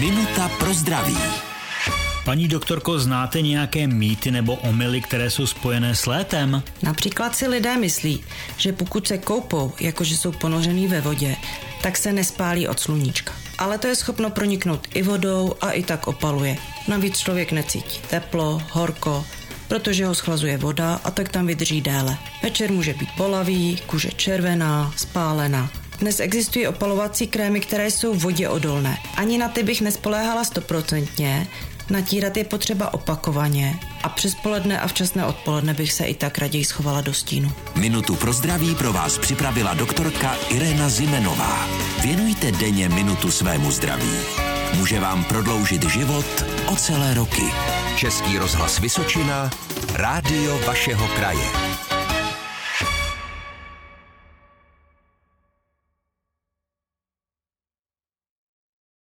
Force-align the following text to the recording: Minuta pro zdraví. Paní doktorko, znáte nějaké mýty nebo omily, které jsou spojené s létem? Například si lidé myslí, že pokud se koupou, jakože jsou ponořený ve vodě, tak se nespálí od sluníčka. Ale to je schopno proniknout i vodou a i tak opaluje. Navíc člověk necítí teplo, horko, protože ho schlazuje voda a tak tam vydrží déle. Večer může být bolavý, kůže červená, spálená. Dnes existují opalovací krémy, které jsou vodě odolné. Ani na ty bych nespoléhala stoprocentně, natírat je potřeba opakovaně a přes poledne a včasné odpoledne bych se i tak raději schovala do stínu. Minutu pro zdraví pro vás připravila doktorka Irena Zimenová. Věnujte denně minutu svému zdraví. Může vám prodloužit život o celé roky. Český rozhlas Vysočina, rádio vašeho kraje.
Minuta 0.00 0.48
pro 0.48 0.74
zdraví. 0.74 1.16
Paní 2.24 2.48
doktorko, 2.48 2.98
znáte 2.98 3.42
nějaké 3.42 3.86
mýty 3.86 4.30
nebo 4.30 4.54
omily, 4.54 5.00
které 5.00 5.30
jsou 5.30 5.46
spojené 5.46 5.94
s 5.94 6.06
létem? 6.06 6.62
Například 6.82 7.36
si 7.36 7.48
lidé 7.48 7.76
myslí, 7.76 8.24
že 8.56 8.72
pokud 8.72 9.08
se 9.08 9.18
koupou, 9.18 9.72
jakože 9.80 10.16
jsou 10.16 10.32
ponořený 10.32 10.86
ve 10.86 11.00
vodě, 11.00 11.36
tak 11.82 11.96
se 11.96 12.12
nespálí 12.12 12.68
od 12.68 12.80
sluníčka. 12.80 13.32
Ale 13.58 13.78
to 13.78 13.86
je 13.86 13.94
schopno 13.94 14.30
proniknout 14.30 14.86
i 14.94 15.02
vodou 15.02 15.54
a 15.60 15.70
i 15.70 15.82
tak 15.82 16.06
opaluje. 16.06 16.56
Navíc 16.88 17.18
člověk 17.18 17.52
necítí 17.52 18.00
teplo, 18.10 18.62
horko, 18.70 19.24
protože 19.68 20.06
ho 20.06 20.14
schlazuje 20.14 20.58
voda 20.58 21.00
a 21.04 21.10
tak 21.10 21.28
tam 21.28 21.46
vydrží 21.46 21.80
déle. 21.80 22.18
Večer 22.42 22.72
může 22.72 22.94
být 22.94 23.08
bolavý, 23.16 23.78
kůže 23.86 24.10
červená, 24.10 24.92
spálená. 24.96 25.70
Dnes 25.98 26.20
existují 26.20 26.66
opalovací 26.66 27.26
krémy, 27.26 27.60
které 27.60 27.90
jsou 27.90 28.14
vodě 28.14 28.48
odolné. 28.48 28.98
Ani 29.16 29.38
na 29.38 29.48
ty 29.48 29.62
bych 29.62 29.80
nespoléhala 29.80 30.44
stoprocentně, 30.44 31.46
natírat 31.90 32.36
je 32.36 32.44
potřeba 32.44 32.94
opakovaně 32.94 33.78
a 34.02 34.08
přes 34.08 34.34
poledne 34.34 34.80
a 34.80 34.86
včasné 34.86 35.26
odpoledne 35.26 35.74
bych 35.74 35.92
se 35.92 36.04
i 36.04 36.14
tak 36.14 36.38
raději 36.38 36.64
schovala 36.64 37.00
do 37.00 37.14
stínu. 37.14 37.52
Minutu 37.74 38.16
pro 38.16 38.32
zdraví 38.32 38.74
pro 38.74 38.92
vás 38.92 39.18
připravila 39.18 39.74
doktorka 39.74 40.36
Irena 40.48 40.88
Zimenová. 40.88 41.68
Věnujte 42.02 42.52
denně 42.52 42.88
minutu 42.88 43.30
svému 43.30 43.70
zdraví. 43.70 44.12
Může 44.74 45.00
vám 45.00 45.24
prodloužit 45.24 45.90
život 45.90 46.44
o 46.66 46.76
celé 46.76 47.14
roky. 47.14 47.44
Český 47.96 48.38
rozhlas 48.38 48.78
Vysočina, 48.78 49.50
rádio 49.94 50.58
vašeho 50.66 51.08
kraje. 51.08 51.78